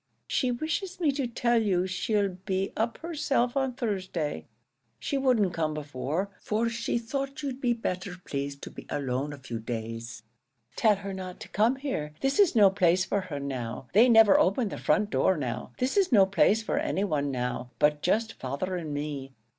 [0.25, 4.47] She wishes me to tell you she 'll be up herself on Thursday;
[4.97, 9.37] she wouldn't come before, for she thought you'd be better pleased to be alone a
[9.37, 10.23] few days."
[10.75, 12.15] "Tell her not to come here.
[12.21, 13.89] This is no place for her now.
[13.93, 15.73] They never open the front door now.
[15.77, 19.35] This is no place for any one now, but just father and me.